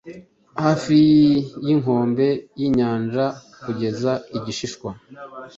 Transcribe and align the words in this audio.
Hafi 0.63 0.97
yinkombe 1.65 2.27
yinyanjakugeza 2.59 4.11
igishishwa 4.37 4.89